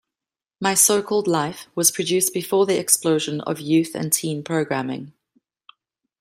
"My 0.59 0.73
So-Called 0.73 1.27
Life" 1.27 1.67
was 1.75 1.91
produced 1.91 2.33
before 2.33 2.65
the 2.65 2.79
explosion 2.79 3.39
of 3.41 3.59
youth 3.59 3.93
and 3.93 4.11
teen 4.11 4.43
programming. 4.43 5.13